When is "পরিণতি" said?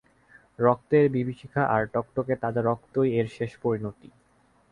3.63-4.09